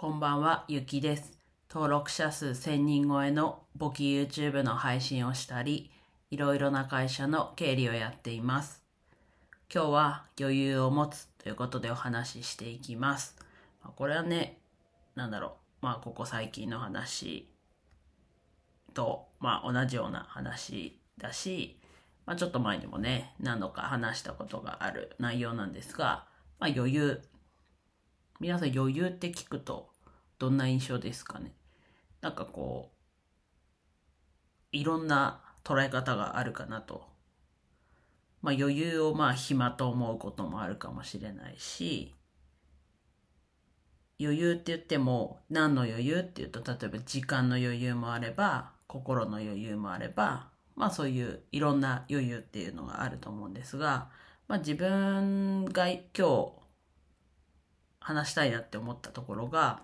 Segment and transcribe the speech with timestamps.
[0.00, 1.40] こんばんは、ゆきです。
[1.68, 5.90] 登録者数1000人超えの簿記 YouTube の配信をしたり、
[6.30, 8.84] いろいろな会社の経理をやっています。
[9.74, 13.34] 今日は余裕を持つということでお話ししていきます。
[13.96, 14.60] これはね、
[15.16, 17.50] なんだろう、まあここ最近の話
[18.94, 21.76] と、まあ同じような話だし、
[22.24, 26.24] まあちょっと前にもね、何度か話したことがある内容なんですが、
[26.60, 27.20] まあ余裕。
[28.40, 29.88] 皆さん余裕って聞くと
[30.38, 31.52] どんな印象ですかね？
[32.20, 32.92] なんかこ
[34.72, 37.02] う、いろんな捉え方があるかなと。
[38.40, 42.14] まあ余裕をまあ暇と思うこともあるかもしれないし、
[44.20, 54.10] 余裕って言っても何の余裕っていうと、例えば時間の余裕もあれば、心の余裕もあれば、まあそういういろんな余裕っていうのがあると思うんですが、
[54.46, 56.52] まあ自分が今日
[58.08, 59.82] 話したいなって思ったところが、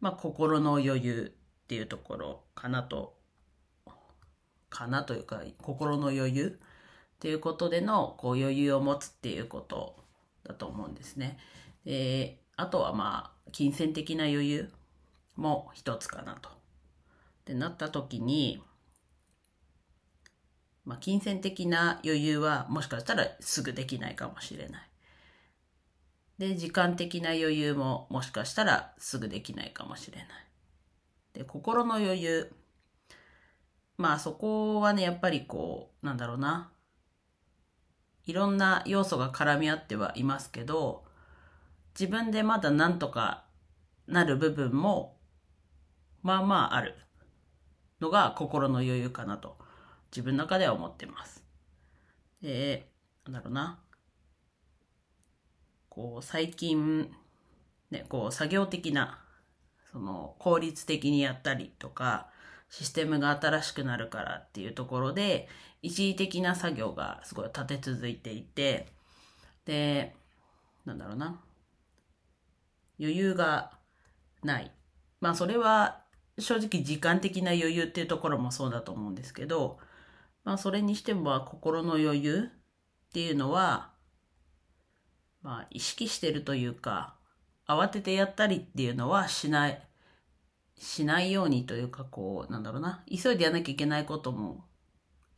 [0.00, 3.14] まあ心の余裕っていうところかなと、
[4.70, 6.58] かなというか、心の余裕
[7.16, 9.96] っていうことでのこう余裕を持つっていうこと
[10.44, 11.36] だと思うんですね。
[11.84, 14.72] で、あとはまあ、金銭的な余裕
[15.36, 16.48] も一つかなと。
[16.48, 16.52] っ
[17.44, 18.62] てなった時に、
[20.86, 24.91] まあ、金銭的な余裕はもしかしたらすぐできないかもしれない。
[26.42, 30.26] で、時間的な余裕ももしかしたらすぐできないかもしれない。
[31.34, 32.52] で、心の余裕。
[33.96, 36.72] まあそこはね、やっぱりこう、なんだろうな。
[38.26, 41.04] いろんな要素が絡み合ってはいますけど、
[41.96, 43.44] 自分でまだなんとか
[44.08, 45.20] なる部分も、
[46.22, 46.96] まあまあある
[48.00, 49.58] のが心の余裕かなと、
[50.10, 51.44] 自分の中では思ってます。
[52.42, 52.90] で、
[53.26, 53.78] なんだろうな。
[55.94, 57.12] こう、最近、
[57.90, 59.22] ね、こう、作業的な、
[59.92, 62.30] その、効率的にやったりとか、
[62.70, 65.50] システムが新しくなるからっていうところで、
[65.82, 68.86] 一時的な作業がすごい立て続いていて、
[69.66, 70.16] で、
[70.86, 71.38] なんだろうな。
[72.98, 73.72] 余裕が
[74.42, 74.72] ない。
[75.20, 76.00] まあそれは
[76.38, 79.78] 正直時間的な余裕っていうところもそうだと思うんですけど、
[80.42, 82.48] まあそれにしても心の余裕
[83.08, 83.91] っていうのは、
[85.42, 87.16] まあ意識してるというか、
[87.66, 89.82] 慌ててやったりっていうのはしない、
[90.78, 94.64] しないようにというかこう、なんだろうな、急いでやらなきゃいけないことも、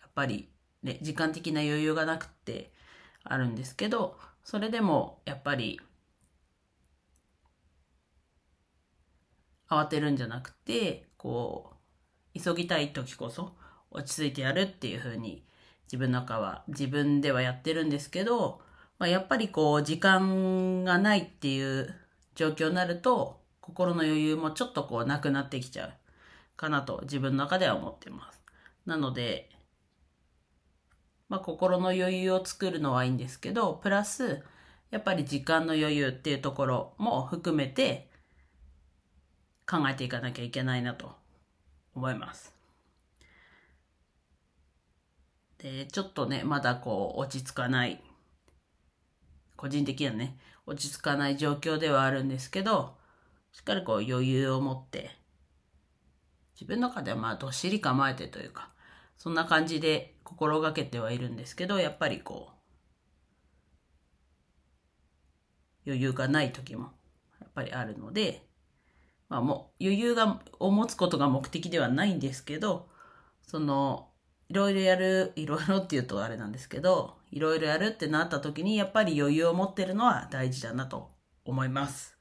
[0.00, 0.50] やっぱり
[0.82, 2.72] ね、時間的な余裕がなくて
[3.24, 5.80] あるんですけど、それでもやっぱり
[9.68, 11.72] 慌てるんじゃなくて、こ
[12.34, 13.56] う、急ぎたい時こそ
[13.90, 15.46] 落ち着いてやるっていう風に
[15.84, 18.60] 自分の中は自分ではやってるんですけど、
[19.04, 21.94] まあ、やっぱりこう時間がないっていう
[22.34, 25.92] 状況になると心の余裕もちょっとこうなくなってきちゃう
[26.56, 28.40] かなと自分の中では思ってます。
[28.86, 29.50] なので、
[31.28, 34.42] まあ心の余裕を作るのはいいんですけど、プラス
[34.90, 38.08] やっぱり時間の余裕っていうところも含めて
[39.70, 41.12] 考えていかなきゃいけないなと
[41.94, 42.54] 思います。
[45.58, 48.00] で、ちょっとね、まだこう落ち着かない、
[49.56, 52.96] 個人的にはね、落ち着かない状況ではあるんですけど、
[53.52, 55.10] しっかりこう余裕を持って、
[56.54, 58.70] 自分の中ではまあどっしり構えてというか、
[59.16, 62.54] そんな感じで心がけてはいるんですけど、やっぱりこう、
[65.86, 66.92] 余裕がない時も
[67.40, 68.46] やっぱりあるので、
[69.28, 72.88] まあもう余裕が、を持つことが目的ではないんですけど、
[73.42, 74.08] その、
[74.48, 81.10] いろいろやる、いろいろって言うとあれなんですけど、いろいろやるってなった時にやっぱり余裕を持ってるのは大事だなと
[81.44, 82.16] 思います。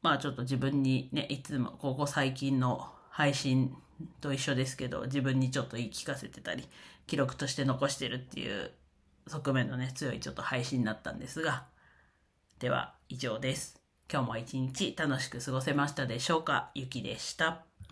[0.00, 3.74] まあちょっと自分にね、いつもここ最近の配信
[4.20, 6.68] と一緒ですけど、自分にちょっと言い聞かせてたり、
[7.06, 8.70] 記録として残してるっていう
[9.26, 11.66] 側面のね、強いちょっと配信になったんですが、
[12.58, 13.80] では以上です。
[14.10, 16.70] 今日も一日楽しく過ごせましたでしょうか？
[16.74, 17.67] ゆきでした。